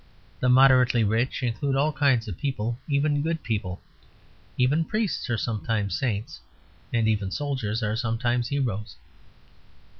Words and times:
The 0.39 0.49
moderately 0.49 1.03
rich 1.03 1.43
include 1.43 1.75
all 1.75 1.93
kinds 1.93 2.27
of 2.27 2.35
people 2.35 2.79
even 2.87 3.21
good 3.21 3.43
people. 3.43 3.83
Even 4.57 4.83
priests 4.83 5.29
are 5.29 5.37
sometimes 5.37 5.95
saints; 5.95 6.39
and 6.91 7.07
even 7.07 7.29
soldiers 7.29 7.83
are 7.83 7.95
sometimes 7.95 8.47
heroes. 8.47 8.95